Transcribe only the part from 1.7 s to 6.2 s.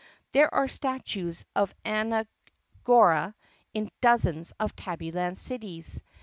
Anne Gora in dozens of Tabbyland cities.